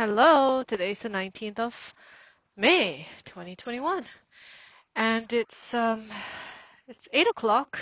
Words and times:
Hello, 0.00 0.62
today's 0.62 1.00
the 1.00 1.10
19th 1.10 1.58
of 1.58 1.94
May, 2.56 3.06
2021, 3.26 4.02
and 4.96 5.30
it's 5.30 5.74
um, 5.74 6.04
it's 6.88 7.06
eight 7.12 7.26
o'clock. 7.26 7.78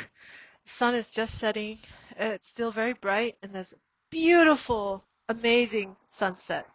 The 0.65 0.71
sun 0.73 0.97
is 0.97 1.11
just 1.11 1.39
setting. 1.39 1.79
It's 2.19 2.49
still 2.49 2.73
very 2.73 2.95
bright, 2.95 3.37
and 3.41 3.53
there's 3.53 3.73
a 3.73 3.77
beautiful, 4.11 5.05
amazing 5.29 5.95
sunset. 6.07 6.67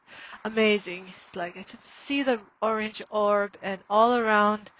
Amazing. 0.45 1.11
It's 1.21 1.35
like 1.35 1.57
I 1.57 1.63
just 1.63 1.83
see 1.83 2.23
the 2.23 2.39
orange 2.61 3.01
orb, 3.11 3.57
and 3.61 3.81
all 3.89 4.15
around 4.15 4.71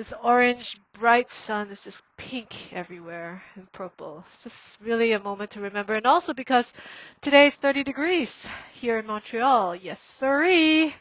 this 0.00 0.14
orange, 0.22 0.80
bright 0.94 1.30
sun 1.30 1.70
is 1.70 1.84
just 1.84 2.02
pink 2.16 2.72
everywhere 2.72 3.42
and 3.54 3.70
purple. 3.70 4.24
It's 4.32 4.44
just 4.44 4.80
really 4.80 5.12
a 5.12 5.20
moment 5.20 5.50
to 5.50 5.60
remember. 5.60 5.94
And 5.94 6.06
also 6.06 6.32
because 6.32 6.72
today 7.20 7.48
is 7.48 7.54
30 7.56 7.84
degrees 7.84 8.48
here 8.72 8.96
in 8.96 9.06
Montreal. 9.06 9.76
Yes, 9.76 10.00
sirree. 10.00 10.94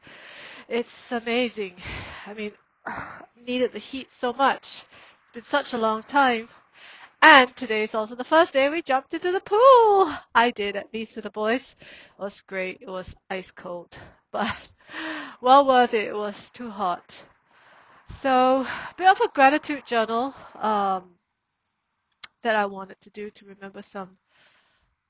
It's 0.68 1.14
amazing. 1.14 1.76
I 2.28 2.34
mean, 2.34 2.52
I 2.86 3.22
needed 3.48 3.72
the 3.72 3.80
heat 3.80 4.12
so 4.12 4.34
much. 4.34 4.84
It's 5.24 5.32
been 5.34 5.46
such 5.46 5.72
a 5.72 5.78
long 5.78 6.04
time. 6.04 6.50
And 7.22 7.56
today 7.56 7.84
is 7.84 7.96
also 7.96 8.16
the 8.16 8.26
first 8.26 8.52
day 8.52 8.68
we 8.68 8.82
jumped 8.82 9.14
into 9.14 9.32
the 9.32 9.40
pool. 9.40 10.14
I 10.36 10.52
did, 10.54 10.76
at 10.76 10.94
least 10.94 11.16
with 11.16 11.24
the 11.24 11.30
boys. 11.30 11.78
It 11.80 12.22
was 12.22 12.42
great. 12.42 12.80
It 12.82 12.90
was 12.90 13.16
ice 13.30 13.52
cold, 13.52 13.98
but 14.34 14.70
well 15.40 15.66
worth 15.66 15.94
it. 15.94 16.10
It 16.10 16.18
was 16.18 16.50
too 16.50 16.70
hot. 16.70 17.24
So, 18.18 18.64
a 18.64 18.94
bit 18.98 19.08
of 19.08 19.22
a 19.22 19.30
gratitude 19.30 19.86
journal 19.86 20.36
um, 20.56 21.16
that 22.42 22.56
I 22.56 22.66
wanted 22.66 23.00
to 23.02 23.10
do 23.12 23.30
to 23.30 23.46
remember 23.46 23.82
some 23.82 24.18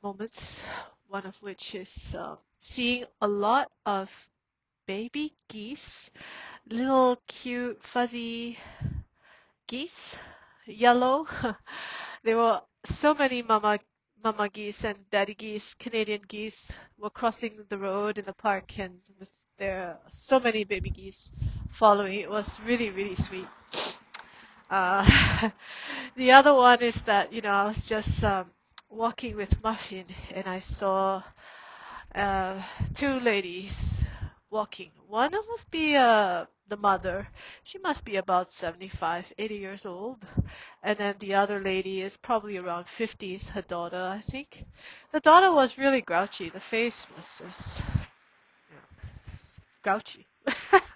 moments. 0.03 0.63
One 1.07 1.25
of 1.25 1.41
which 1.41 1.73
is 1.73 2.15
uh, 2.15 2.35
seeing 2.59 3.05
a 3.19 3.27
lot 3.27 3.71
of 3.83 4.11
baby 4.85 5.33
geese, 5.47 6.11
little 6.69 7.17
cute 7.27 7.81
fuzzy 7.81 8.59
geese, 9.67 10.19
yellow. 10.67 11.25
there 12.23 12.37
were 12.37 12.61
so 12.85 13.15
many 13.15 13.41
mama 13.41 13.79
mama 14.23 14.49
geese 14.49 14.83
and 14.83 15.09
daddy 15.09 15.33
geese, 15.33 15.73
Canadian 15.73 16.21
geese, 16.27 16.75
were 16.99 17.09
crossing 17.09 17.65
the 17.69 17.77
road 17.77 18.19
in 18.19 18.25
the 18.25 18.33
park, 18.33 18.77
and 18.77 18.99
there 19.57 19.87
are 19.87 19.99
so 20.09 20.39
many 20.39 20.63
baby 20.63 20.91
geese 20.91 21.31
following. 21.71 22.19
It 22.19 22.29
was 22.29 22.59
really, 22.61 22.89
really 22.89 23.15
sweet. 23.15 23.47
Uh, 24.69 25.49
the 26.15 26.31
other 26.31 26.53
one 26.53 26.81
is 26.81 27.01
that, 27.03 27.33
you 27.33 27.41
know, 27.41 27.51
I 27.51 27.65
was 27.65 27.85
just 27.87 28.23
um, 28.23 28.51
walking 28.89 29.35
with 29.35 29.61
Muffin 29.63 30.05
and 30.33 30.47
I 30.47 30.59
saw 30.59 31.23
uh, 32.15 32.61
two 32.93 33.19
ladies 33.19 34.03
walking. 34.49 34.91
One 35.07 35.31
must 35.31 35.71
be 35.71 35.95
uh, 35.95 36.45
the 36.67 36.77
mother. 36.77 37.27
She 37.63 37.79
must 37.79 38.05
be 38.05 38.17
about 38.17 38.51
75, 38.51 39.33
80 39.37 39.55
years 39.55 39.85
old. 39.85 40.25
And 40.83 40.97
then 40.97 41.15
the 41.19 41.35
other 41.35 41.59
lady 41.61 42.01
is 42.01 42.17
probably 42.17 42.57
around 42.57 42.85
50s, 42.87 43.49
her 43.49 43.61
daughter, 43.61 44.11
I 44.15 44.21
think. 44.21 44.65
The 45.11 45.19
daughter 45.19 45.51
was 45.51 45.77
really 45.77 46.01
grouchy. 46.01 46.49
The 46.49 46.59
face 46.59 47.07
was 47.15 47.39
just 47.39 47.81
you 48.69 48.75
know, 48.75 48.81
grouchy. 49.83 50.25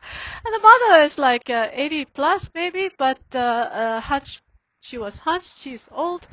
and 0.46 0.54
the 0.54 0.60
mother 0.60 1.02
is 1.02 1.18
like 1.18 1.50
uh, 1.50 1.70
80 1.72 2.06
plus 2.06 2.50
maybe, 2.54 2.90
but 2.98 3.20
uh, 3.36 3.40
uh, 3.40 4.00
hunched. 4.00 4.42
She 4.82 4.98
was 4.98 5.18
hunched. 5.18 5.58
She's 5.60 5.88
old, 5.92 6.28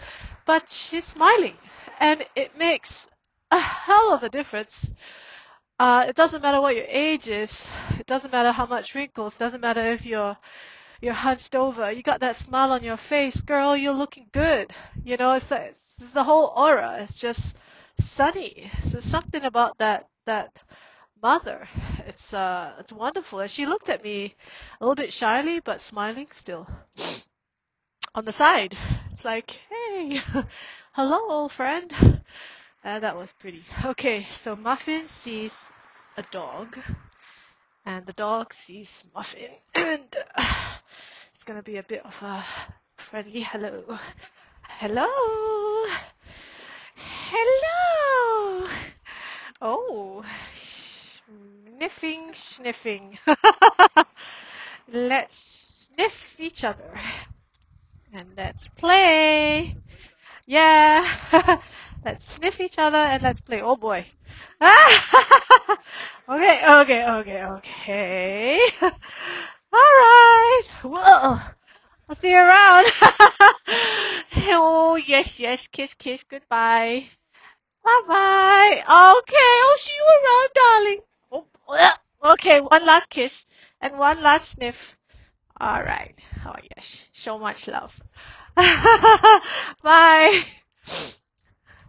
but 0.45 0.69
she's 0.69 1.05
smiling, 1.05 1.57
and 2.01 2.27
it 2.35 2.59
makes 2.59 3.07
a 3.51 3.59
hell 3.59 4.13
of 4.13 4.23
a 4.25 4.29
difference 4.29 4.91
uh, 5.81 6.05
it 6.07 6.15
doesn't 6.15 6.43
matter 6.43 6.61
what 6.61 6.77
your 6.77 6.85
age 6.89 7.27
is. 7.29 7.69
It 7.99 8.05
doesn't 8.07 8.33
matter 8.33 8.53
how 8.53 8.67
much 8.67 8.95
wrinkles. 8.95 9.37
It 9.37 9.39
doesn't 9.39 9.63
matter 9.63 9.81
if 9.81 10.05
you're 10.05 10.37
you're 11.01 11.15
hunched 11.15 11.57
over. 11.57 11.91
You 11.91 12.03
got 12.03 12.21
that 12.21 12.37
smile 12.37 12.73
on 12.73 12.83
your 12.83 12.99
face, 12.99 13.41
girl. 13.41 13.75
You're 13.77 13.95
looking 13.95 14.29
good. 14.33 14.73
You 15.05 15.17
know, 15.17 15.33
it's, 15.33 15.51
like, 15.51 15.71
it's 15.71 16.13
the 16.13 16.23
whole 16.25 16.53
aura. 16.55 16.99
It's 17.01 17.17
just 17.17 17.57
sunny. 17.99 18.71
So 18.85 19.01
something 19.01 19.43
about 19.45 19.79
that 19.79 20.07
that 20.27 20.55
mother. 21.23 21.67
It's 22.11 22.35
uh 22.35 22.73
it's 22.81 22.93
wonderful. 22.93 23.39
And 23.39 23.49
she 23.49 23.67
looked 23.67 23.89
at 23.89 24.03
me 24.03 24.35
a 24.81 24.85
little 24.85 24.97
bit 24.97 25.13
shyly, 25.13 25.61
but 25.61 25.81
smiling 25.81 26.27
still. 26.33 26.67
On 28.17 28.25
the 28.25 28.33
side, 28.33 28.77
it's 29.13 29.25
like, 29.25 29.61
hey, 29.71 30.21
hello, 30.93 31.21
old 31.31 31.53
friend. 31.53 31.93
Uh, 32.85 32.99
that 32.99 33.17
was 33.17 33.31
pretty. 33.31 33.63
Okay, 33.85 34.27
so 34.29 34.57
Muffin 34.57 35.07
sees 35.07 35.71
a 36.17 36.25
dog, 36.33 36.77
and 37.87 38.05
the 38.07 38.13
dog 38.15 38.53
sees 38.53 39.05
Muffin, 39.15 39.53
and 39.77 40.17
uh, 40.37 40.75
it's 41.33 41.45
gonna 41.45 41.63
be 41.63 41.77
a 41.77 41.85
bit 41.85 42.05
of 42.05 42.21
a 42.25 42.45
friendly 42.97 43.43
hello. 43.43 43.85
Hello! 44.81 45.07
Hello! 46.97 48.69
Oh, 49.63 50.25
sniffing, 51.81 52.35
sniffing. 52.35 53.19
let's 54.93 55.89
sniff 55.95 56.39
each 56.39 56.63
other. 56.63 57.01
And 58.13 58.35
let's 58.37 58.69
play. 58.69 59.75
Yeah. 60.45 61.03
let's 62.05 62.25
sniff 62.25 62.61
each 62.61 62.77
other 62.77 62.99
and 62.99 63.23
let's 63.23 63.41
play. 63.41 63.63
Oh 63.63 63.77
boy. 63.77 64.05
okay, 66.29 66.61
okay, 66.69 67.07
okay, 67.09 67.45
okay. 67.45 68.61
All 68.83 68.91
right. 69.73 70.63
Whoa. 70.83 71.39
I'll 72.11 72.15
see 72.15 72.33
you 72.33 72.37
around. 72.37 72.85
oh, 74.53 75.01
yes, 75.07 75.41
yes. 75.41 75.67
Kiss, 75.69 75.95
kiss. 75.95 76.25
Goodbye. 76.25 77.07
Bye 77.83 78.01
bye. 78.07 78.73
Okay, 78.75 79.49
I'll 79.65 79.79
see 79.79 79.95
you 79.97 80.05
around, 80.05 80.51
darling. 80.55 81.10
Oh, 81.33 81.47
okay, 82.25 82.61
one 82.61 82.87
last 82.87 83.09
kiss 83.09 83.47
and 83.81 83.99
one 83.99 84.23
last 84.23 84.51
sniff. 84.51 84.97
All 85.61 85.83
right. 85.83 86.15
Oh, 86.47 86.55
yes. 86.77 87.09
So 87.13 87.39
much 87.39 87.69
love. 87.69 88.01
Bye. 88.57 90.43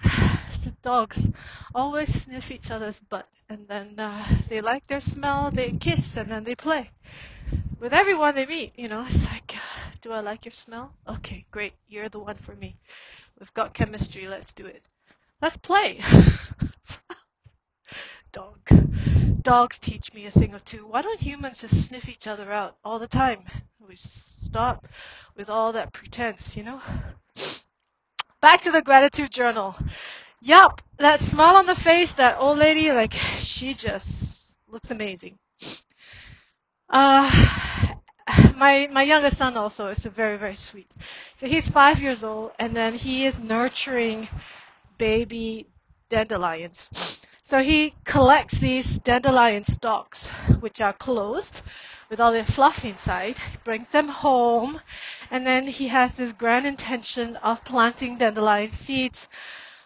The 0.63 0.75
dogs 0.83 1.27
always 1.73 2.21
sniff 2.21 2.51
each 2.51 2.69
other's 2.69 2.99
butt 2.99 3.27
and 3.49 3.67
then 3.67 3.99
uh, 3.99 4.23
they 4.47 4.61
like 4.61 4.85
their 4.85 4.99
smell, 4.99 5.49
they 5.49 5.71
kiss 5.71 6.17
and 6.17 6.29
then 6.29 6.43
they 6.43 6.53
play. 6.55 6.91
With 7.79 7.93
everyone 7.93 8.35
they 8.35 8.45
meet, 8.45 8.73
you 8.77 8.87
know, 8.87 9.03
it's 9.07 9.25
like, 9.25 9.55
uh, 9.55 9.91
do 10.01 10.11
I 10.11 10.19
like 10.19 10.45
your 10.45 10.51
smell? 10.51 10.93
Okay, 11.07 11.45
great. 11.49 11.73
You're 11.87 12.09
the 12.09 12.19
one 12.19 12.35
for 12.35 12.55
me. 12.55 12.75
We've 13.39 13.53
got 13.55 13.73
chemistry. 13.73 14.27
Let's 14.27 14.53
do 14.53 14.67
it. 14.67 14.87
Let's 15.41 15.57
play. 15.57 15.99
Dog. 18.31 18.59
Dogs 19.43 19.79
teach 19.79 20.13
me 20.13 20.25
a 20.25 20.31
thing 20.31 20.53
or 20.53 20.59
two. 20.59 20.85
Why 20.85 21.01
don't 21.01 21.19
humans 21.19 21.61
just 21.61 21.87
sniff 21.87 22.07
each 22.07 22.27
other 22.27 22.51
out 22.51 22.77
all 22.83 22.99
the 22.99 23.07
time? 23.07 23.43
We 23.87 23.95
stop 23.95 24.87
with 25.35 25.49
all 25.49 25.73
that 25.73 25.93
pretense, 25.93 26.55
you 26.55 26.63
know? 26.63 26.81
Back 28.41 28.61
to 28.61 28.71
the 28.71 28.81
gratitude 28.81 29.31
journal. 29.31 29.75
Yup, 30.41 30.81
that 30.97 31.19
smile 31.19 31.55
on 31.55 31.65
the 31.65 31.75
face, 31.75 32.13
that 32.13 32.37
old 32.39 32.57
lady, 32.57 32.91
like, 32.91 33.13
she 33.13 33.73
just 33.73 34.57
looks 34.67 34.91
amazing. 34.91 35.37
Uh, 36.89 37.29
my 38.57 38.87
my 38.91 39.03
youngest 39.03 39.37
son 39.37 39.57
also 39.57 39.87
is 39.87 40.05
very 40.05 40.37
very 40.37 40.55
sweet. 40.55 40.91
So 41.35 41.47
he's 41.47 41.67
five 41.67 42.01
years 42.01 42.23
old, 42.23 42.51
and 42.59 42.75
then 42.75 42.93
he 42.93 43.25
is 43.25 43.39
nurturing 43.39 44.27
baby 44.97 45.67
dandelions. 46.09 47.10
So 47.51 47.61
he 47.61 47.93
collects 48.05 48.59
these 48.59 48.99
dandelion 48.99 49.65
stalks, 49.65 50.29
which 50.61 50.79
are 50.79 50.93
closed, 50.93 51.63
with 52.09 52.21
all 52.21 52.31
the 52.31 52.45
fluff 52.45 52.85
inside, 52.85 53.35
brings 53.65 53.89
them 53.89 54.07
home, 54.07 54.79
and 55.29 55.45
then 55.45 55.67
he 55.67 55.89
has 55.89 56.15
this 56.15 56.31
grand 56.31 56.65
intention 56.65 57.35
of 57.35 57.65
planting 57.65 58.17
dandelion 58.17 58.71
seeds, 58.71 59.27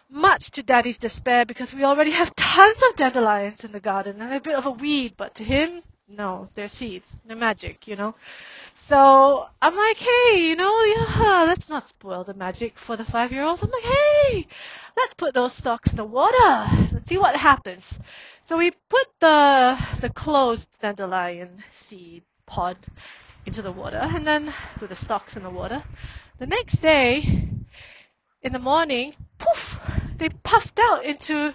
much 0.08 0.52
to 0.52 0.62
Daddy's 0.62 0.98
despair 0.98 1.44
because 1.44 1.74
we 1.74 1.82
already 1.82 2.12
have 2.12 2.36
tons 2.36 2.80
of 2.88 2.94
dandelions 2.94 3.64
in 3.64 3.72
the 3.72 3.80
garden 3.80 4.22
and 4.22 4.30
they're 4.30 4.38
a 4.38 4.40
bit 4.40 4.54
of 4.54 4.66
a 4.66 4.70
weed, 4.70 5.14
but 5.16 5.34
to 5.34 5.42
him, 5.42 5.82
no, 6.08 6.48
they're 6.54 6.68
seeds, 6.68 7.16
they're 7.26 7.36
magic, 7.36 7.88
you 7.88 7.96
know. 7.96 8.14
So 8.74 9.48
I'm 9.60 9.74
like, 9.74 9.96
hey, 9.96 10.50
you 10.50 10.54
know, 10.54 10.84
yeah, 10.84 11.42
let's 11.48 11.68
not 11.68 11.88
spoil 11.88 12.22
the 12.22 12.34
magic 12.34 12.78
for 12.78 12.96
the 12.96 13.04
five-year-old. 13.04 13.60
I'm 13.60 13.70
like, 13.72 13.82
hey, 13.82 14.46
let's 14.96 15.14
put 15.14 15.34
those 15.34 15.52
stalks 15.52 15.90
in 15.90 15.96
the 15.96 16.04
water. 16.04 16.85
See 17.06 17.18
what 17.18 17.36
happens. 17.36 18.00
So 18.46 18.58
we 18.58 18.72
put 18.72 19.06
the 19.20 19.78
the 20.00 20.10
closed 20.10 20.80
dandelion 20.80 21.62
seed 21.70 22.24
pod 22.46 22.76
into 23.46 23.62
the 23.62 23.70
water, 23.70 24.00
and 24.02 24.26
then 24.26 24.52
with 24.80 24.88
the 24.88 24.96
stalks 24.96 25.36
in 25.36 25.44
the 25.44 25.50
water. 25.50 25.84
The 26.40 26.48
next 26.48 26.78
day, 26.82 27.48
in 28.42 28.52
the 28.52 28.58
morning, 28.58 29.14
poof, 29.38 29.78
they 30.16 30.30
puffed 30.30 30.80
out 30.80 31.04
into 31.04 31.54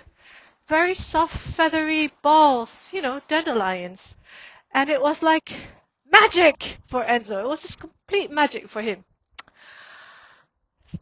very 0.67 0.93
soft, 0.93 1.35
feathery 1.35 2.13
balls, 2.21 2.93
you 2.93 3.01
know, 3.01 3.19
dandelions. 3.27 4.15
And 4.73 4.89
it 4.89 5.01
was 5.01 5.21
like 5.21 5.51
magic 6.09 6.77
for 6.87 7.03
Enzo. 7.03 7.43
It 7.43 7.47
was 7.49 7.63
just 7.63 7.81
complete 7.81 8.31
magic 8.31 8.69
for 8.69 8.81
him. 8.81 9.03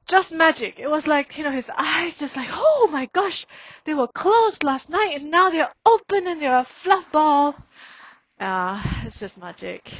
Just 0.07 0.31
magic. 0.31 0.79
It 0.79 0.89
was 0.89 1.07
like, 1.07 1.37
you 1.37 1.43
know, 1.43 1.51
his 1.51 1.69
eyes 1.75 2.19
just 2.19 2.37
like, 2.37 2.49
oh 2.51 2.89
my 2.91 3.07
gosh, 3.07 3.45
they 3.85 3.93
were 3.93 4.07
closed 4.07 4.63
last 4.63 4.89
night 4.89 5.11
and 5.15 5.31
now 5.31 5.49
they're 5.49 5.73
open 5.85 6.27
and 6.27 6.41
they're 6.41 6.57
a 6.57 6.63
fluff 6.63 7.11
ball. 7.11 7.55
Ah, 8.39 9.03
it's 9.03 9.19
just 9.19 9.37
magic. 9.37 9.91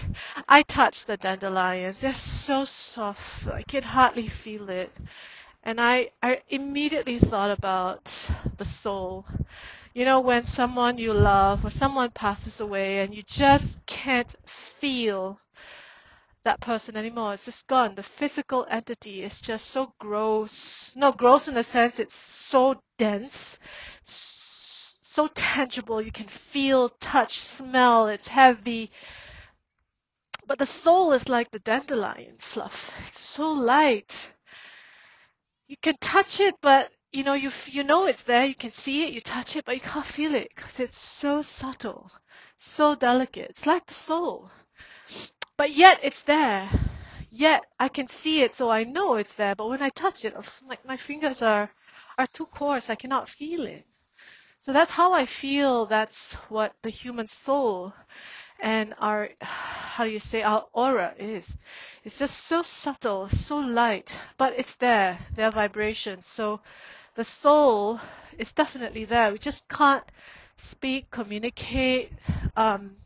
I 0.48 0.62
touched 0.64 1.08
the 1.08 1.18
dandelions. 1.18 2.00
They're 2.00 2.14
so 2.14 2.64
soft. 2.66 3.48
I 3.48 3.64
can 3.64 3.84
hardly 3.84 4.28
feel 4.28 4.70
it. 4.70 4.96
And 5.64 5.82
I, 5.82 6.12
I 6.24 6.42
immediately 6.48 7.20
thought 7.20 7.52
about 7.52 8.30
the 8.58 8.66
soul. 8.66 9.26
You 9.94 10.06
know, 10.06 10.22
when 10.22 10.46
someone 10.46 10.98
you 10.98 11.14
love 11.14 11.66
or 11.66 11.72
someone 11.72 12.12
passes 12.12 12.62
away 12.62 13.00
and 13.00 13.14
you 13.14 13.22
just 13.24 13.86
can't 13.86 14.34
feel 14.46 15.40
that 16.44 16.62
person 16.62 16.96
anymore. 16.98 17.34
It's 17.34 17.46
just 17.46 17.68
gone. 17.68 17.96
The 17.96 18.04
physical 18.04 18.66
entity 18.70 19.24
is 19.24 19.42
just 19.42 19.68
so 19.68 19.94
gross. 20.00 20.96
No, 20.96 21.12
gross 21.12 21.48
in 21.48 21.56
the 21.56 21.64
sense 21.64 22.00
it's 22.00 22.16
so 22.16 22.82
dense, 22.98 23.60
so 24.04 25.28
tangible. 25.28 26.02
You 26.02 26.12
can 26.12 26.28
feel, 26.28 26.90
touch, 26.90 27.40
smell. 27.40 28.08
It's 28.08 28.28
heavy. 28.28 28.92
But 30.48 30.60
the 30.60 30.66
soul 30.66 31.14
is 31.14 31.30
like 31.30 31.52
the 31.52 31.60
dandelion 31.60 32.38
fluff. 32.38 32.92
It's 33.08 33.20
so 33.20 33.52
light 33.52 34.34
you 35.70 35.78
can 35.78 35.96
touch 35.98 36.40
it, 36.40 36.56
but 36.62 36.92
you 37.12 37.24
know 37.24 37.36
you 37.36 37.52
you 37.68 37.84
know 37.84 38.08
it's 38.08 38.24
there. 38.24 38.44
You 38.44 38.56
can 38.56 38.72
see 38.72 39.06
it, 39.06 39.14
you 39.14 39.22
touch 39.22 39.56
it, 39.56 39.66
but 39.66 39.76
you 39.76 39.82
can't 39.82 40.06
feel 40.06 40.34
it 40.34 40.52
because 40.56 40.80
it's 40.80 40.98
so 40.98 41.44
subtle, 41.44 42.10
so 42.58 42.96
delicate. 42.96 43.52
It's 43.52 43.68
like 43.68 43.86
the 43.86 43.94
soul, 43.94 44.50
but 45.60 45.72
yet 45.76 46.00
it's 46.04 46.22
there. 46.22 46.70
Yet 47.30 47.66
I 47.78 47.90
can 47.90 48.08
see 48.08 48.44
it, 48.44 48.56
so 48.56 48.72
I 48.72 48.86
know 48.86 49.16
it's 49.16 49.34
there. 49.34 49.56
But 49.56 49.68
when 49.68 49.82
I 49.82 49.90
touch 49.90 50.24
it, 50.24 50.34
like 50.66 50.86
my 50.86 50.96
fingers 50.96 51.42
are 51.42 51.70
are 52.18 52.28
too 52.28 52.46
coarse. 52.46 52.90
I 52.90 52.96
cannot 52.96 53.28
feel 53.28 53.66
it. 53.66 53.86
So 54.62 54.72
that's 54.72 54.94
how 54.94 55.12
I 55.12 55.26
feel. 55.26 55.86
That's 55.86 56.36
what 56.48 56.72
the 56.82 56.90
human 56.90 57.28
soul 57.28 57.94
and 58.62 58.96
our 59.00 59.32
how 59.42 60.06
do 60.06 60.12
you 60.12 60.20
say 60.20 60.44
our 60.44 60.66
aura 60.74 61.14
is 61.18 61.58
it's 62.04 62.20
just 62.20 62.36
so 62.36 62.62
subtle 62.62 63.30
so 63.30 63.58
light 63.58 64.14
but 64.38 64.54
it's 64.58 64.76
there 64.76 65.18
there 65.36 65.46
are 65.46 65.52
vibrations 65.52 66.26
so 66.26 66.60
the 67.16 67.24
soul 67.24 68.00
is 68.38 68.52
definitely 68.52 69.06
there 69.06 69.32
we 69.32 69.38
just 69.38 69.66
can't 69.70 70.04
speak 70.58 71.10
communicate 71.10 72.12
um, 72.58 72.98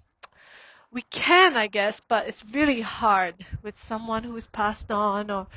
we 0.93 1.01
can 1.09 1.57
i 1.57 1.65
guess 1.65 1.99
but 1.99 2.27
it's 2.27 2.45
really 2.53 2.81
hard 2.81 3.33
with 3.63 3.77
someone 3.81 4.23
who's 4.23 4.47
passed 4.47 4.91
on 4.91 5.31
or 5.31 5.47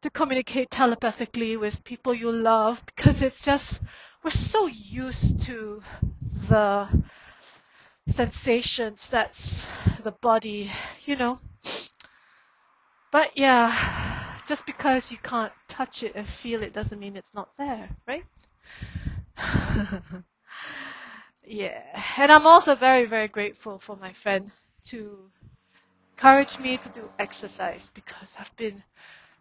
to 0.00 0.08
communicate 0.10 0.70
telepathically 0.70 1.56
with 1.56 1.82
people 1.84 2.14
you 2.14 2.30
love 2.30 2.80
because 2.86 3.20
it's 3.22 3.44
just 3.44 3.82
we're 4.22 4.30
so 4.30 4.66
used 4.66 5.40
to 5.40 5.82
the 6.48 6.88
sensations 8.08 9.08
that's 9.08 9.66
the 10.04 10.12
body 10.12 10.70
you 11.04 11.16
know? 11.16 11.38
But 13.10 13.32
yeah 13.36 14.38
just 14.46 14.64
because 14.66 15.10
you 15.10 15.18
can't 15.18 15.52
touch 15.66 16.04
it 16.04 16.12
and 16.14 16.26
feel 16.26 16.62
it 16.62 16.72
doesn't 16.72 17.00
mean 17.00 17.16
it's 17.16 17.34
not 17.34 17.48
there 17.58 17.88
right? 18.06 18.24
Yeah 21.48 21.80
and 22.18 22.32
i'm 22.32 22.44
also 22.44 22.74
very 22.74 23.06
very 23.06 23.28
grateful 23.28 23.78
for 23.78 23.96
my 23.96 24.12
friend 24.12 24.50
to 24.86 25.30
encourage 26.12 26.58
me 26.58 26.76
to 26.76 26.88
do 26.90 27.08
exercise 27.18 27.90
because 27.94 28.36
i've 28.40 28.56
been 28.56 28.82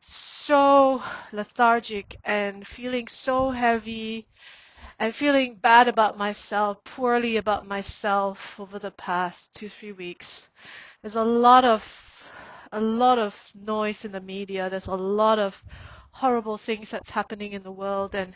so 0.01 1.01
lethargic 1.31 2.15
and 2.23 2.65
feeling 2.67 3.07
so 3.07 3.49
heavy 3.49 4.27
and 4.99 5.15
feeling 5.15 5.55
bad 5.55 5.87
about 5.87 6.17
myself, 6.17 6.83
poorly 6.83 7.37
about 7.37 7.67
myself 7.67 8.59
over 8.59 8.79
the 8.79 8.91
past 8.91 9.53
two, 9.53 9.69
three 9.69 9.91
weeks. 9.91 10.47
There's 11.01 11.15
a 11.15 11.23
lot 11.23 11.65
of 11.65 11.83
a 12.71 12.79
lot 12.81 13.19
of 13.19 13.51
noise 13.53 14.05
in 14.05 14.11
the 14.11 14.21
media. 14.21 14.69
There's 14.69 14.87
a 14.87 14.95
lot 14.95 15.39
of 15.39 15.63
horrible 16.11 16.57
things 16.57 16.91
that's 16.91 17.09
happening 17.09 17.53
in 17.53 17.63
the 17.63 17.71
world 17.71 18.15
and 18.15 18.33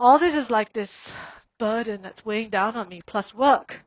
all 0.00 0.18
this 0.18 0.34
is 0.34 0.50
like 0.50 0.72
this 0.72 1.12
burden 1.58 2.02
that's 2.02 2.24
weighing 2.24 2.50
down 2.50 2.74
on 2.76 2.88
me 2.88 3.00
plus 3.06 3.32
work 3.32 3.80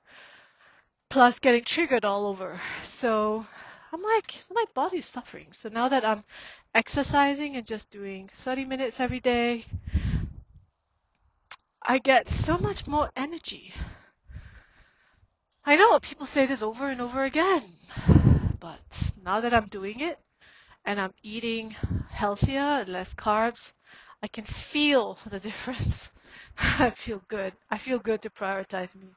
plus 1.16 1.40
getting 1.40 1.64
triggered 1.64 2.04
all 2.04 2.28
over. 2.28 2.60
So 2.84 3.46
I'm 3.94 4.02
like 4.02 4.36
my 4.54 4.66
body's 4.74 5.06
suffering. 5.06 5.48
So 5.54 5.70
now 5.70 5.88
that 5.88 6.04
I'm 6.04 6.26
exercising 6.74 7.56
and 7.56 7.66
just 7.66 7.90
doing 7.90 8.30
30 8.34 8.66
minutes 8.66 9.00
every 9.00 9.22
day, 9.22 9.64
I 11.82 12.00
get 12.00 12.28
so 12.28 12.58
much 12.58 12.86
more 12.86 13.10
energy. 13.16 13.74
I 15.64 15.78
know 15.78 15.98
people 16.02 16.26
say 16.26 16.48
this 16.48 16.62
over 16.62 16.90
and 16.90 17.00
over 17.00 17.24
again, 17.24 17.64
but 18.60 19.12
now 19.24 19.40
that 19.40 19.54
I'm 19.54 19.68
doing 19.68 20.02
it 20.02 20.20
and 20.84 21.00
I'm 21.00 21.14
eating 21.24 21.78
healthier 22.10 22.82
and 22.82 22.90
less 22.90 23.14
carbs, 23.14 23.72
I 24.22 24.28
can 24.28 24.44
feel 24.44 25.18
the 25.26 25.40
difference. 25.40 26.12
I 26.58 26.90
feel 26.90 27.22
good. 27.30 27.54
I 27.72 27.78
feel 27.78 28.00
good 28.00 28.22
to 28.24 28.30
prioritize 28.30 28.94
me. 28.96 29.08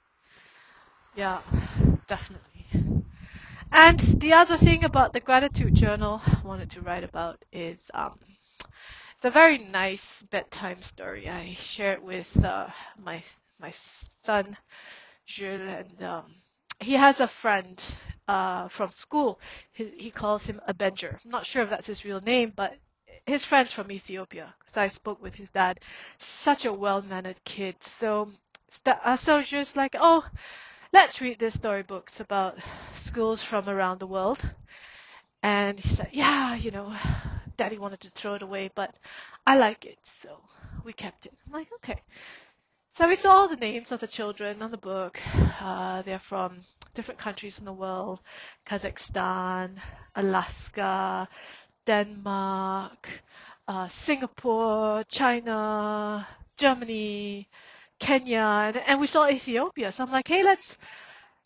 Yeah, 1.16 1.40
definitely. 2.08 2.66
And 3.70 4.00
the 4.00 4.32
other 4.32 4.56
thing 4.56 4.84
about 4.84 5.12
the 5.12 5.20
gratitude 5.20 5.74
journal 5.74 6.20
I 6.26 6.40
wanted 6.44 6.70
to 6.70 6.80
write 6.80 7.04
about 7.04 7.44
is 7.52 7.90
um, 7.94 8.18
it's 9.14 9.24
a 9.24 9.30
very 9.30 9.58
nice 9.58 10.22
bedtime 10.24 10.82
story. 10.82 11.28
I 11.28 11.54
shared 11.54 12.02
with 12.02 12.44
uh, 12.44 12.68
my 13.04 13.22
my 13.60 13.70
son 13.70 14.56
Jules, 15.26 15.60
and 15.60 16.02
um, 16.02 16.34
he 16.80 16.94
has 16.94 17.20
a 17.20 17.28
friend 17.28 17.82
uh, 18.28 18.68
from 18.68 18.90
school. 18.90 19.40
He, 19.72 19.92
he 19.98 20.10
calls 20.10 20.46
him 20.46 20.60
Avenger. 20.66 21.18
I'm 21.24 21.30
not 21.30 21.46
sure 21.46 21.62
if 21.62 21.70
that's 21.70 21.86
his 21.88 22.04
real 22.04 22.20
name, 22.20 22.52
but 22.56 22.76
his 23.26 23.44
friend's 23.44 23.72
from 23.72 23.92
Ethiopia. 23.92 24.54
Because 24.58 24.76
I 24.76 24.88
spoke 24.88 25.22
with 25.22 25.34
his 25.34 25.50
dad. 25.50 25.80
Such 26.18 26.64
a 26.64 26.72
well-mannered 26.72 27.42
kid. 27.44 27.82
So, 27.82 28.30
uh, 28.86 29.16
so 29.16 29.42
just 29.42 29.76
like, 29.76 29.96
oh, 29.98 30.24
let's 30.92 31.20
read 31.20 31.38
the 31.38 31.50
storybooks 31.50 32.20
about 32.20 32.58
schools 32.94 33.42
from 33.42 33.68
around 33.68 33.98
the 33.98 34.06
world. 34.06 34.40
And 35.42 35.78
he 35.78 35.88
said, 35.88 36.10
yeah, 36.12 36.54
you 36.54 36.70
know, 36.70 36.94
daddy 37.56 37.78
wanted 37.78 38.00
to 38.00 38.10
throw 38.10 38.34
it 38.34 38.42
away, 38.42 38.70
but 38.74 38.96
I 39.46 39.56
like 39.56 39.84
it, 39.84 39.98
so 40.02 40.40
we 40.84 40.92
kept 40.92 41.26
it. 41.26 41.34
I'm 41.46 41.52
like, 41.52 41.68
okay. 41.76 42.02
So 42.92 43.06
we 43.06 43.14
saw 43.14 43.46
the 43.46 43.56
names 43.56 43.92
of 43.92 44.00
the 44.00 44.08
children 44.08 44.60
on 44.60 44.72
the 44.72 44.76
book. 44.76 45.20
Uh, 45.60 46.02
they're 46.02 46.18
from 46.18 46.60
different 46.94 47.20
countries 47.20 47.58
in 47.58 47.64
the 47.64 47.72
world 47.72 48.20
Kazakhstan, 48.66 49.76
Alaska, 50.16 51.28
Denmark, 51.86 53.08
uh, 53.68 53.86
Singapore, 53.88 55.04
China, 55.04 56.26
Germany, 56.56 57.48
Kenya, 57.98 58.40
and, 58.40 58.76
and 58.76 59.00
we 59.00 59.06
saw 59.06 59.28
Ethiopia. 59.28 59.92
So 59.92 60.04
I'm 60.04 60.12
like, 60.12 60.28
hey, 60.28 60.42
let's 60.42 60.78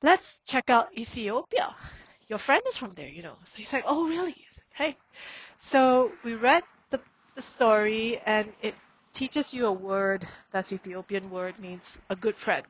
let's 0.02 0.38
check 0.46 0.70
out 0.70 0.96
Ethiopia. 0.96 1.74
Your 2.28 2.38
friend 2.38 2.62
is 2.68 2.76
from 2.76 2.94
there, 2.94 3.08
you 3.08 3.22
know. 3.22 3.36
So 3.44 3.58
he's 3.58 3.72
like, 3.72 3.84
oh, 3.86 4.08
really? 4.08 4.30
Like, 4.32 4.62
hey, 4.74 4.96
so 5.58 6.12
we 6.24 6.34
read 6.34 6.62
the, 6.90 7.00
the 7.34 7.42
story 7.42 8.20
and 8.24 8.52
it 8.62 8.74
teaches 9.12 9.52
you 9.52 9.66
a 9.66 9.72
word 9.72 10.26
that's 10.50 10.72
Ethiopian 10.72 11.30
word 11.30 11.58
means 11.60 11.98
a 12.08 12.16
good 12.16 12.36
friend. 12.36 12.66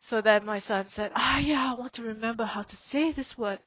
So 0.00 0.20
then 0.20 0.44
my 0.44 0.58
son 0.58 0.86
said, 0.86 1.12
ah, 1.14 1.38
yeah, 1.38 1.72
I 1.72 1.74
want 1.74 1.94
to 1.94 2.02
remember 2.02 2.44
how 2.44 2.62
to 2.62 2.76
say 2.76 3.12
this 3.12 3.36
word. 3.36 3.58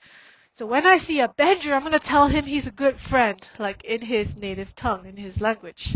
So 0.53 0.65
when 0.65 0.85
I 0.87 0.97
see 0.97 1.19
a 1.19 1.27
Benjer, 1.27 1.73
I'm 1.73 1.81
going 1.81 1.93
to 1.93 1.99
tell 1.99 2.27
him 2.27 2.45
he's 2.45 2.67
a 2.67 2.71
good 2.71 2.97
friend, 2.97 3.47
like 3.59 3.83
in 3.83 4.01
his 4.01 4.35
native 4.35 4.75
tongue, 4.75 5.05
in 5.05 5.17
his 5.17 5.39
language. 5.39 5.95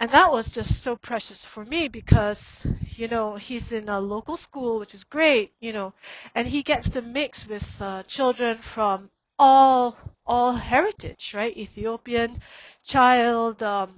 And 0.00 0.10
that 0.10 0.32
was 0.32 0.48
just 0.52 0.82
so 0.82 0.96
precious 0.96 1.44
for 1.44 1.64
me 1.64 1.86
because, 1.86 2.66
you 2.96 3.06
know, 3.06 3.36
he's 3.36 3.70
in 3.72 3.88
a 3.88 4.00
local 4.00 4.36
school, 4.36 4.80
which 4.80 4.94
is 4.94 5.04
great, 5.04 5.52
you 5.60 5.72
know, 5.72 5.92
and 6.34 6.46
he 6.48 6.62
gets 6.64 6.88
to 6.90 7.02
mix 7.02 7.46
with 7.46 7.80
uh, 7.80 8.02
children 8.04 8.58
from 8.58 9.10
all 9.38 9.96
all 10.26 10.52
heritage, 10.54 11.34
right? 11.34 11.56
Ethiopian 11.56 12.40
child, 12.84 13.62
um, 13.62 13.94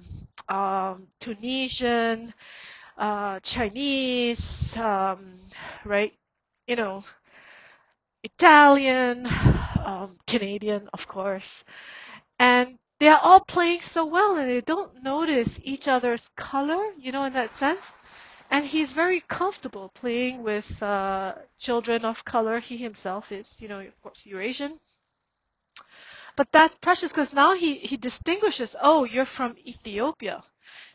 um, 0.49 1.07
Tunisian, 1.19 2.33
uh, 2.97 3.39
Chinese, 3.41 4.77
um, 4.77 5.33
right? 5.85 6.13
You 6.67 6.75
know, 6.77 7.03
Italian, 8.23 9.27
um, 9.85 10.17
Canadian, 10.27 10.89
of 10.93 11.07
course, 11.07 11.63
and 12.39 12.79
they 13.03 13.09
are 13.09 13.19
all 13.21 13.41
playing 13.41 13.81
so 13.81 14.05
well, 14.05 14.37
and 14.37 14.49
they 14.49 14.61
don't 14.61 15.03
notice 15.03 15.59
each 15.61 15.89
other's 15.89 16.29
color, 16.37 16.81
you 16.97 17.11
know, 17.11 17.25
in 17.25 17.33
that 17.33 17.53
sense. 17.53 17.91
and 18.49 18.63
he's 18.65 18.93
very 18.93 19.19
comfortable 19.27 19.89
playing 19.93 20.41
with 20.41 20.81
uh, 20.81 21.33
children 21.57 22.05
of 22.05 22.23
color. 22.23 22.59
He 22.59 22.77
himself 22.77 23.33
is, 23.33 23.61
you 23.61 23.67
know, 23.67 23.81
of 23.81 24.01
course, 24.01 24.25
Eurasian. 24.25 24.79
But 26.37 26.49
that's 26.53 26.75
precious 26.75 27.11
because 27.11 27.33
now 27.33 27.55
he, 27.55 27.75
he 27.75 27.97
distinguishes, 27.97 28.73
oh, 28.81 29.03
you're 29.03 29.25
from 29.25 29.57
Ethiopia, 29.65 30.41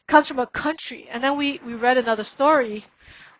comes 0.07 0.29
from 0.29 0.39
a 0.39 0.47
country. 0.47 1.09
And 1.11 1.23
then 1.23 1.37
we, 1.37 1.61
we 1.67 1.75
read 1.75 1.99
another 1.99 2.25
story 2.25 2.85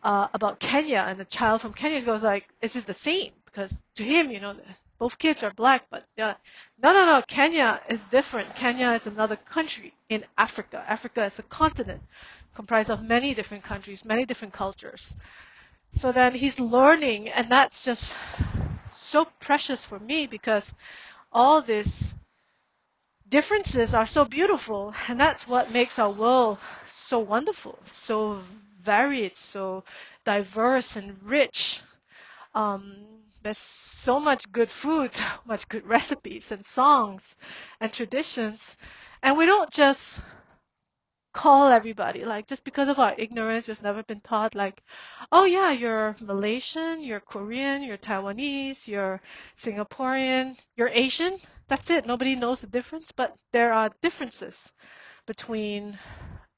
uh, 0.03 0.29
about 0.35 0.61
Kenya, 0.61 1.07
and 1.09 1.19
the 1.19 1.25
child 1.25 1.63
from 1.63 1.73
Kenya 1.73 2.03
goes 2.03 2.23
like, 2.23 2.47
"This 2.61 2.77
is 2.77 2.85
the 2.85 2.95
same," 2.95 3.33
because 3.47 3.83
to 3.95 4.05
him, 4.05 4.31
you 4.31 4.41
know, 4.41 4.55
both 4.99 5.19
kids 5.19 5.43
are 5.43 5.53
black, 5.53 5.87
but 5.91 6.05
yeah, 6.17 6.35
no, 6.83 6.93
no, 6.93 7.05
no. 7.05 7.23
Kenya 7.27 7.81
is 7.89 8.03
different. 8.05 8.55
Kenya 8.57 8.91
is 8.91 9.07
another 9.07 9.37
country 9.37 9.95
in 10.09 10.25
Africa. 10.37 10.85
Africa 10.89 11.25
is 11.25 11.39
a 11.39 11.45
continent 11.45 12.03
comprised 12.55 12.91
of 12.91 13.03
many 13.03 13.35
different 13.35 13.63
countries, 13.63 14.05
many 14.05 14.25
different 14.25 14.53
cultures. 14.55 15.17
So 15.93 16.13
then 16.13 16.35
he's 16.35 16.59
learning, 16.61 17.29
and 17.29 17.49
that's 17.49 17.85
just 17.85 18.17
so 18.87 19.27
precious 19.41 19.85
for 19.85 19.99
me 19.99 20.27
because 20.27 20.75
all 21.33 21.63
these 21.63 22.15
differences 23.29 23.95
are 23.95 24.07
so 24.07 24.25
beautiful, 24.25 24.95
and 25.07 25.21
that's 25.21 25.47
what 25.47 25.71
makes 25.73 25.99
our 25.99 26.11
world 26.11 26.59
so 26.87 27.19
wonderful, 27.19 27.79
so 27.87 28.41
varied, 28.81 29.37
so 29.37 29.85
diverse 30.25 30.97
and 30.97 31.17
rich. 31.23 31.81
Um, 32.59 33.07
there's 33.45 33.59
so 33.59 34.19
much 34.19 34.51
good 34.51 34.69
food, 34.69 35.15
so 35.15 35.25
much 35.47 35.69
good 35.69 35.87
recipes 35.87 36.51
and 36.51 36.65
songs 36.65 37.37
and 37.81 37.93
traditions. 37.93 38.77
And 39.23 39.39
we 39.39 39.47
don't 39.47 39.71
just 39.71 40.21
call 41.33 41.69
everybody 41.71 42.25
like 42.25 42.47
just 42.49 42.65
because 42.65 42.89
of 42.89 42.99
our 42.99 43.15
ignorance 43.17 43.69
we've 43.69 43.83
never 43.83 44.03
been 44.05 44.21
taught 44.23 44.55
like 44.57 44.83
oh 45.31 45.45
yeah 45.45 45.71
you're 45.71 46.17
malaysian 46.23 47.01
you're 47.01 47.21
korean 47.21 47.83
you're 47.83 47.99
taiwanese 47.99 48.89
you're 48.89 49.21
singaporean 49.57 50.59
you're 50.77 50.89
asian. 50.89 51.37
That's 51.69 51.91
it. 51.91 52.07
Nobody 52.07 52.35
knows 52.35 52.63
the 52.63 52.67
difference. 52.67 53.13
But 53.13 53.37
there 53.53 53.73
are 53.73 53.91
differences 54.03 54.73
between 55.27 55.97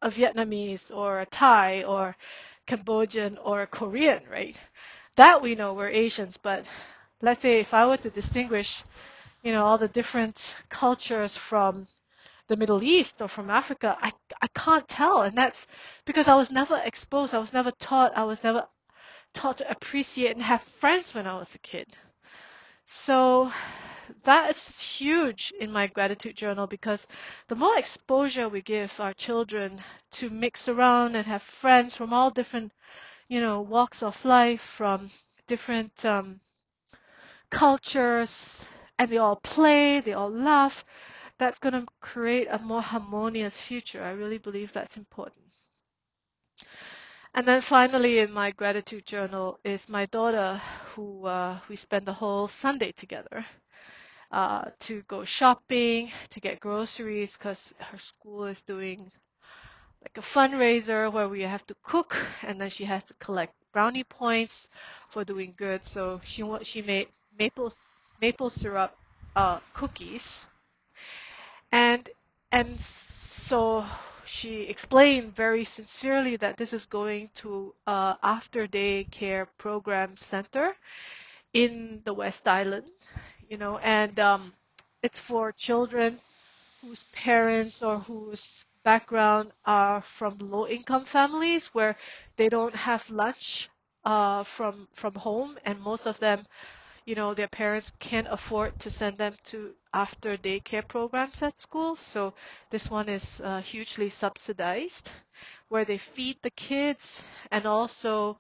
a 0.03 0.09
vietnamese 0.11 0.95
or 0.97 1.21
a 1.21 1.27
thai 1.27 1.83
or 1.85 2.17
cambodian 2.67 3.37
or 3.39 3.63
a 3.63 3.67
korean 3.67 4.23
right 4.31 4.57
that 5.17 5.43
we 5.43 5.55
know 5.55 5.75
we're 5.75 5.89
asians 5.89 6.37
but 6.37 6.67
let's 7.23 7.43
say 7.43 7.61
if 7.61 7.75
i 7.75 7.87
were 7.87 7.97
to 7.97 8.11
distinguish 8.11 8.83
you 9.43 9.53
know 9.53 9.65
all 9.65 9.79
the 9.79 9.89
different 9.89 10.57
cultures 10.69 11.37
from 11.37 11.87
the 12.51 12.57
Middle 12.57 12.83
East 12.83 13.23
or 13.23 13.29
from 13.29 13.49
Africa, 13.49 13.97
I, 14.03 14.13
I 14.43 14.49
can't 14.49 14.87
tell. 14.89 15.23
And 15.23 15.39
that's 15.39 15.69
because 16.05 16.27
I 16.27 16.35
was 16.35 16.51
never 16.51 16.77
exposed. 16.85 17.33
I 17.33 17.39
was 17.39 17.53
never 17.53 17.71
taught. 17.71 18.17
I 18.17 18.25
was 18.25 18.43
never 18.43 18.67
taught 19.33 19.59
to 19.59 19.71
appreciate 19.71 20.33
and 20.33 20.43
have 20.43 20.61
friends 20.63 21.15
when 21.15 21.29
I 21.29 21.39
was 21.39 21.55
a 21.55 21.59
kid. 21.61 21.87
So 22.87 23.53
that 24.25 24.51
is 24.51 24.81
huge 24.81 25.53
in 25.61 25.71
my 25.71 25.87
gratitude 25.87 26.37
journal 26.37 26.67
because 26.67 27.07
the 27.47 27.55
more 27.55 27.79
exposure 27.79 28.49
we 28.49 28.63
give 28.63 28.99
our 28.99 29.15
children 29.15 29.81
to 30.13 30.29
mix 30.29 30.69
around 30.69 31.15
and 31.15 31.25
have 31.27 31.43
friends 31.43 31.97
from 31.97 32.13
all 32.13 32.31
different, 32.31 32.73
you 33.31 33.41
know, 33.41 33.63
walks 33.63 34.03
of 34.03 34.25
life, 34.27 34.61
from 34.61 35.09
different 35.47 36.05
um, 36.05 36.41
cultures, 37.51 38.67
and 38.99 39.09
they 39.09 39.19
all 39.19 39.37
play, 39.37 40.01
they 40.01 40.13
all 40.13 40.31
laugh, 40.31 40.85
that's 41.39 41.61
going 41.61 41.75
to 41.75 41.87
create 42.01 42.49
a 42.51 42.59
more 42.59 42.83
harmonious 42.83 43.59
future. 43.61 44.03
I 44.03 44.11
really 44.11 44.39
believe 44.39 44.73
that's 44.73 44.97
important. 44.99 45.47
And 47.35 47.47
then 47.47 47.61
finally, 47.61 48.19
in 48.19 48.33
my 48.33 48.51
gratitude 48.51 49.07
journal, 49.07 49.61
is 49.65 49.89
my 49.89 50.07
daughter, 50.07 50.61
who 50.95 51.25
uh, 51.27 51.61
we 51.69 51.77
spend 51.77 52.07
the 52.07 52.13
whole 52.13 52.49
Sunday 52.49 52.91
together 52.91 53.47
uh, 54.33 54.65
to 54.81 55.03
go 55.03 55.25
shopping, 55.25 56.11
to 56.31 56.41
get 56.41 56.59
groceries, 56.59 57.37
because 57.37 57.73
her 57.79 57.99
school 57.99 58.45
is 58.47 58.65
doing 58.65 59.13
like 60.03 60.17
a 60.19 60.21
fundraiser 60.21 61.13
where 61.13 61.29
we 61.29 61.43
have 61.43 61.67
to 61.67 61.77
cook, 61.83 62.17
and 62.43 62.61
then 62.61 62.71
she 62.71 62.85
has 62.85 63.05
to 63.05 63.15
collect 63.15 63.55
brownie 63.73 64.05
points 64.05 64.69
for 65.09 65.25
doing 65.25 65.55
good. 65.57 65.85
So 65.85 66.21
she 66.25 66.45
she 66.63 66.83
made 66.83 67.09
maple 67.39 67.73
maple 68.21 68.51
syrup 68.51 68.97
uh, 69.37 69.61
cookies 69.75 70.47
and 71.73 72.09
and 72.53 72.79
so 72.81 73.85
she 74.25 74.63
explained 74.63 75.35
very 75.35 75.65
sincerely 75.65 76.37
that 76.37 76.57
this 76.57 76.73
is 76.73 76.87
going 76.87 77.31
to 77.35 77.75
uh, 77.87 78.15
after 78.23 78.67
day 78.67 79.05
care 79.11 79.47
program 79.59 80.17
center 80.17 80.77
in 81.53 82.01
the 82.05 82.15
West 82.15 82.47
Island, 82.47 82.91
you 83.49 83.57
know, 83.57 83.79
and 83.79 84.19
um, 84.21 84.53
it's 85.03 85.19
for 85.19 85.53
children 85.53 86.19
whose 86.83 87.05
parents 87.05 87.83
or 87.83 87.99
whose 88.01 88.65
background 88.83 89.53
are 89.65 90.01
from 90.03 90.37
low 90.39 90.67
income 90.67 91.05
families 91.05 91.69
where 91.75 91.97
they 92.37 92.49
don't 92.49 92.75
have 92.75 93.09
lunch 93.11 93.69
uh, 94.05 94.43
from 94.45 94.89
from 94.95 95.15
home, 95.15 95.59
and 95.65 95.81
most 95.81 96.07
of 96.07 96.19
them 96.21 96.47
you 97.05 97.15
know, 97.15 97.33
their 97.35 97.49
parents 97.49 97.93
can't 97.99 98.27
afford 98.31 98.79
to 98.79 98.91
send 98.91 99.19
them 99.19 99.35
to 99.45 99.75
after 99.93 100.37
daycare 100.37 100.87
programs 100.87 101.43
at 101.43 101.59
school. 101.59 101.97
So 101.97 102.35
this 102.71 102.91
one 102.91 103.09
is 103.09 103.41
uh, 103.43 103.61
hugely 103.61 104.11
subsidized, 104.11 105.11
where 105.69 105.85
they 105.85 105.99
feed 105.99 106.39
the 106.43 106.51
kids 106.51 107.25
and 107.51 107.67
also 107.67 108.39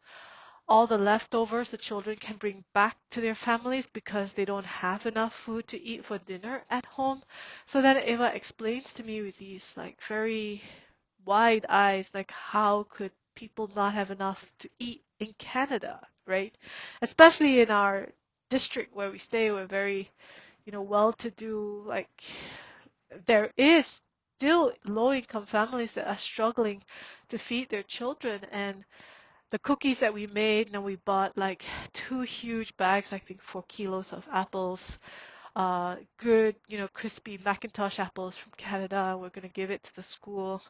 all 0.70 0.86
the 0.86 0.96
leftovers 0.96 1.68
the 1.68 1.76
children 1.76 2.16
can 2.16 2.36
bring 2.36 2.64
back 2.72 2.96
to 3.10 3.20
their 3.20 3.34
families 3.34 3.88
because 3.88 4.32
they 4.32 4.44
don't 4.44 4.64
have 4.64 5.04
enough 5.04 5.34
food 5.34 5.66
to 5.66 5.82
eat 5.82 6.04
for 6.04 6.16
dinner 6.18 6.62
at 6.70 6.86
home. 6.86 7.20
So 7.66 7.82
then 7.82 7.98
Eva 7.98 8.30
explains 8.32 8.92
to 8.92 9.02
me 9.02 9.20
with 9.20 9.36
these 9.36 9.74
like 9.76 10.00
very 10.00 10.62
wide 11.26 11.66
eyes, 11.68 12.12
like 12.14 12.30
how 12.30 12.86
could 12.88 13.10
people 13.34 13.68
not 13.74 13.94
have 13.94 14.12
enough 14.12 14.52
to 14.60 14.70
eat 14.78 15.02
in 15.18 15.34
Canada, 15.38 16.00
right? 16.24 16.56
Especially 17.02 17.60
in 17.60 17.70
our 17.72 18.08
district 18.48 18.94
where 18.94 19.10
we 19.10 19.18
stay, 19.18 19.50
we're 19.50 19.66
very, 19.66 20.08
you 20.64 20.72
know, 20.72 20.82
well-to-do. 20.82 21.82
Like 21.84 22.22
there 23.26 23.50
is 23.56 24.02
still 24.38 24.72
low-income 24.86 25.46
families 25.46 25.94
that 25.94 26.08
are 26.08 26.16
struggling 26.16 26.80
to 27.28 27.38
feed 27.38 27.68
their 27.68 27.82
children, 27.82 28.40
and 28.52 28.84
the 29.50 29.58
cookies 29.58 30.00
that 30.00 30.14
we 30.14 30.26
made, 30.28 30.74
and 30.74 30.84
we 30.84 30.96
bought 30.96 31.36
like 31.36 31.64
two 31.92 32.20
huge 32.22 32.76
bags, 32.76 33.12
I 33.12 33.18
think 33.18 33.42
four 33.42 33.64
kilos 33.68 34.12
of 34.12 34.28
apples, 34.32 34.98
uh, 35.56 35.96
good, 36.18 36.56
you 36.68 36.78
know, 36.78 36.88
crispy 36.88 37.38
McIntosh 37.38 37.98
apples 37.98 38.36
from 38.38 38.52
Canada. 38.56 39.16
We're 39.20 39.30
gonna 39.30 39.48
give 39.48 39.70
it 39.70 39.82
to 39.84 39.94
the 39.96 40.02
school. 40.02 40.62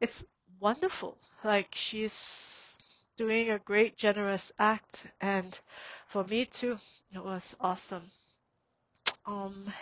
It's 0.00 0.24
wonderful. 0.60 1.18
Like 1.44 1.68
she's 1.74 2.76
doing 3.16 3.50
a 3.50 3.58
great 3.60 3.96
generous 3.96 4.52
act 4.58 5.06
and 5.20 5.60
for 6.06 6.24
me 6.24 6.46
too 6.46 6.78
it 7.12 7.22
was 7.22 7.54
awesome 7.60 8.02
um 9.26 9.72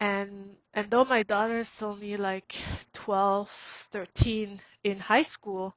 and 0.00 0.56
and 0.74 0.90
though 0.90 1.04
my 1.04 1.22
daughter's 1.22 1.82
only 1.82 2.16
like 2.16 2.54
12 2.92 3.48
13 3.90 4.60
in 4.84 4.98
high 4.98 5.22
school 5.22 5.74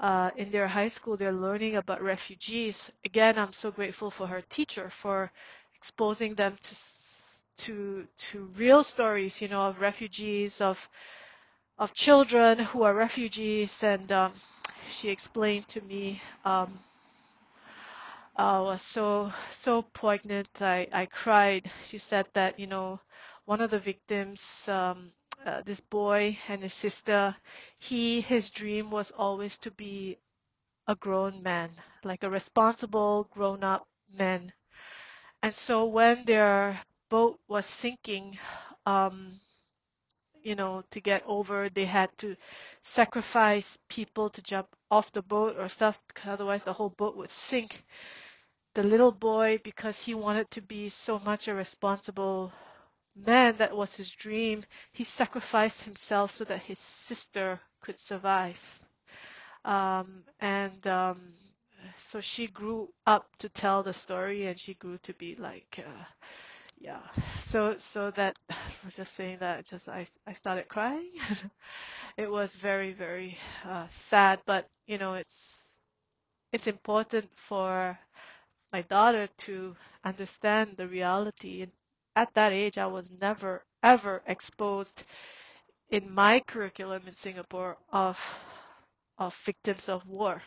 uh, 0.00 0.30
in 0.36 0.50
their 0.50 0.66
high 0.68 0.88
school 0.88 1.16
they're 1.16 1.32
learning 1.32 1.76
about 1.76 2.02
refugees 2.02 2.90
again 3.04 3.38
i'm 3.38 3.52
so 3.52 3.70
grateful 3.70 4.10
for 4.10 4.26
her 4.26 4.42
teacher 4.48 4.90
for 4.90 5.30
exposing 5.76 6.34
them 6.34 6.54
to 6.62 6.74
to 7.56 8.06
to 8.16 8.48
real 8.56 8.82
stories 8.82 9.42
you 9.42 9.48
know 9.48 9.62
of 9.68 9.80
refugees 9.80 10.60
of 10.60 10.88
of 11.78 11.92
children 11.94 12.58
who 12.58 12.82
are 12.82 12.94
refugees 12.94 13.82
and 13.84 14.12
um, 14.12 14.32
she 14.88 15.08
explained 15.10 15.66
to 15.68 15.80
me 15.82 16.20
um, 16.44 16.78
uh, 18.36 18.60
was 18.64 18.82
so 18.82 19.32
so 19.50 19.82
poignant. 19.82 20.48
I, 20.62 20.88
I 20.92 21.06
cried. 21.06 21.70
She 21.86 21.98
said 21.98 22.26
that 22.34 22.58
you 22.58 22.66
know 22.66 23.00
one 23.44 23.60
of 23.60 23.70
the 23.70 23.78
victims, 23.78 24.68
um, 24.68 25.12
uh, 25.46 25.62
this 25.62 25.80
boy 25.80 26.36
and 26.48 26.62
his 26.62 26.74
sister, 26.74 27.34
he 27.78 28.20
his 28.20 28.50
dream 28.50 28.90
was 28.90 29.10
always 29.12 29.58
to 29.58 29.70
be 29.70 30.18
a 30.86 30.94
grown 30.96 31.42
man, 31.42 31.70
like 32.04 32.22
a 32.22 32.30
responsible 32.30 33.28
grown 33.32 33.64
up 33.64 33.86
man. 34.18 34.52
And 35.42 35.54
so 35.54 35.86
when 35.86 36.24
their 36.24 36.80
boat 37.08 37.40
was 37.48 37.66
sinking, 37.66 38.38
um, 38.86 39.40
you 40.42 40.54
know, 40.54 40.82
to 40.90 41.00
get 41.00 41.22
over, 41.26 41.68
they 41.68 41.84
had 41.84 42.16
to 42.18 42.36
sacrifice 42.82 43.78
people 43.88 44.30
to 44.30 44.42
jump 44.42 44.68
off 44.90 45.12
the 45.12 45.22
boat 45.22 45.56
or 45.58 45.68
stuff 45.68 45.98
because 46.08 46.32
otherwise 46.32 46.64
the 46.64 46.72
whole 46.72 46.90
boat 46.90 47.16
would 47.16 47.30
sink. 47.30 47.84
The 48.74 48.82
little 48.82 49.12
boy, 49.12 49.60
because 49.64 50.00
he 50.00 50.14
wanted 50.14 50.50
to 50.52 50.62
be 50.62 50.88
so 50.88 51.18
much 51.18 51.48
a 51.48 51.54
responsible 51.54 52.52
man, 53.26 53.56
that 53.58 53.76
was 53.76 53.96
his 53.96 54.10
dream, 54.10 54.64
he 54.92 55.04
sacrificed 55.04 55.84
himself 55.84 56.32
so 56.32 56.44
that 56.44 56.60
his 56.62 56.78
sister 56.78 57.60
could 57.80 57.98
survive. 57.98 58.60
Um, 59.64 60.24
and 60.40 60.86
um, 60.86 61.20
so 61.98 62.20
she 62.20 62.46
grew 62.46 62.88
up 63.06 63.26
to 63.38 63.48
tell 63.48 63.82
the 63.82 63.92
story, 63.94 64.46
and 64.46 64.58
she 64.58 64.74
grew 64.74 64.98
to 64.98 65.12
be 65.14 65.36
like, 65.36 65.80
uh, 65.86 66.04
yeah. 66.78 67.00
So 67.40 67.76
so 67.78 68.10
that 68.12 68.38
just 68.96 69.14
saying 69.14 69.38
that 69.40 69.66
just 69.66 69.88
I 69.88 70.06
I 70.26 70.32
started 70.34 70.68
crying. 70.68 71.12
it 72.16 72.30
was 72.30 72.54
very 72.56 72.92
very 72.92 73.38
uh, 73.66 73.86
sad, 73.90 74.40
but 74.46 74.68
you 74.86 74.98
know 74.98 75.14
it's 75.14 75.70
it's 76.52 76.66
important 76.68 77.28
for 77.36 77.98
my 78.72 78.82
daughter 78.82 79.28
to 79.38 79.76
understand 80.04 80.76
the 80.76 80.88
reality. 80.88 81.62
And 81.62 81.72
at 82.16 82.34
that 82.34 82.52
age, 82.52 82.78
I 82.78 82.86
was 82.86 83.10
never 83.10 83.64
ever 83.82 84.22
exposed 84.26 85.04
in 85.90 86.12
my 86.12 86.40
curriculum 86.40 87.02
in 87.06 87.14
Singapore 87.14 87.78
of 87.92 88.18
of 89.18 89.34
victims 89.44 89.88
of 89.88 90.06
war, 90.06 90.42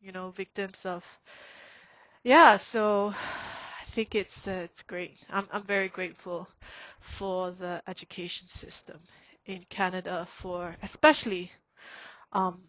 you 0.00 0.12
know, 0.12 0.30
victims 0.30 0.86
of 0.86 1.04
yeah. 2.24 2.56
So 2.56 3.14
I 3.14 3.84
think 3.84 4.14
it's 4.14 4.48
uh, 4.48 4.62
it's 4.64 4.82
great. 4.82 5.24
I'm 5.30 5.48
I'm 5.52 5.64
very 5.64 5.88
grateful 5.88 6.48
for 7.00 7.50
the 7.52 7.82
education 7.86 8.48
system 8.48 9.00
in 9.46 9.62
Canada 9.68 10.26
for 10.28 10.76
especially 10.82 11.50
um, 12.32 12.62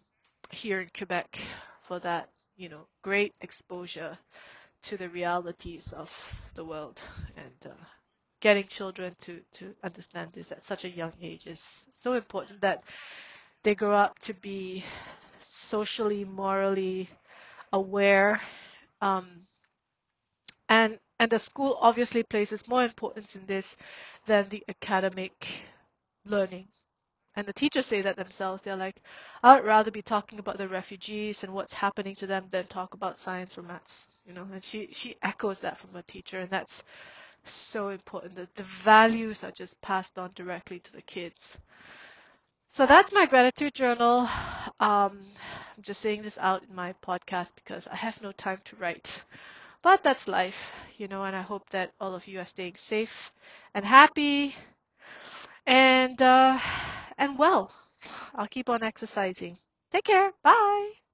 here 0.50 0.80
in 0.80 0.90
Quebec 0.96 1.38
for 1.80 1.98
that 2.00 2.28
you 2.56 2.68
know 2.68 2.86
great 3.02 3.34
exposure 3.40 4.18
to 4.82 4.96
the 4.96 5.08
realities 5.08 5.92
of 5.92 6.10
the 6.54 6.64
world 6.64 7.00
and 7.36 7.72
uh, 7.72 7.84
getting 8.44 8.66
children 8.66 9.16
to 9.18 9.40
to 9.52 9.74
understand 9.82 10.30
this 10.34 10.52
at 10.52 10.62
such 10.62 10.84
a 10.84 10.90
young 10.90 11.14
age 11.22 11.46
is 11.46 11.86
so 11.94 12.12
important 12.12 12.60
that 12.60 12.84
they 13.62 13.74
grow 13.74 13.96
up 13.96 14.18
to 14.18 14.34
be 14.34 14.84
socially 15.40 16.26
morally 16.26 17.08
aware 17.72 18.38
um, 19.00 19.26
and 20.68 20.98
and 21.18 21.30
the 21.30 21.38
school 21.38 21.78
obviously 21.80 22.22
places 22.22 22.68
more 22.68 22.84
importance 22.84 23.34
in 23.34 23.46
this 23.46 23.78
than 24.26 24.46
the 24.50 24.62
academic 24.68 25.48
learning. 26.26 26.68
And 27.36 27.46
the 27.46 27.52
teachers 27.52 27.86
say 27.86 28.02
that 28.02 28.16
themselves. 28.16 28.62
They're 28.62 28.76
like 28.76 29.00
i'd 29.42 29.64
rather 29.64 29.90
be 29.90 30.02
talking 30.02 30.38
about 30.38 30.58
the 30.58 30.68
refugees 30.68 31.44
and 31.44 31.54
what's 31.54 31.72
happening 31.72 32.14
to 32.16 32.26
them 32.26 32.44
than 32.50 32.66
talk 32.66 32.94
about 32.94 33.18
science 33.18 33.56
or 33.58 33.62
maths 33.62 34.08
you 34.26 34.34
know? 34.34 34.46
And 34.52 34.62
she 34.62 34.88
she 34.92 35.16
echoes 35.22 35.60
that 35.62 35.78
from 35.78 35.94
her 35.94 36.02
teacher 36.02 36.40
and 36.40 36.50
that's 36.50 36.84
so 37.50 37.88
important 37.88 38.36
that 38.36 38.54
the 38.54 38.62
values 38.62 39.44
are 39.44 39.50
just 39.50 39.80
passed 39.80 40.18
on 40.18 40.30
directly 40.34 40.78
to 40.80 40.92
the 40.92 41.02
kids. 41.02 41.58
So 42.68 42.86
that's 42.86 43.12
my 43.12 43.26
gratitude 43.26 43.74
journal. 43.74 44.28
Um, 44.80 45.20
i'm 45.76 45.82
just 45.82 46.00
saying 46.00 46.22
this 46.22 46.38
out 46.38 46.62
in 46.68 46.74
my 46.74 46.94
podcast 47.06 47.52
because 47.54 47.86
i 47.86 47.96
have 47.96 48.20
no 48.22 48.32
time 48.32 48.58
to 48.64 48.76
write. 48.76 49.24
But 49.82 50.02
that's 50.02 50.28
life 50.28 50.74
you 50.96 51.08
know 51.08 51.24
and 51.24 51.36
i 51.36 51.42
hope 51.42 51.68
that 51.70 51.92
all 52.00 52.14
of 52.14 52.26
you 52.26 52.40
are 52.40 52.44
staying 52.44 52.76
safe 52.76 53.32
and 53.74 53.84
happy 53.84 54.54
and 55.66 56.20
uh, 56.20 56.58
and 57.18 57.38
well. 57.38 57.70
I'll 58.34 58.48
keep 58.48 58.68
on 58.68 58.82
exercising. 58.82 59.56
Take 59.90 60.04
care. 60.04 60.32
Bye 60.42 60.94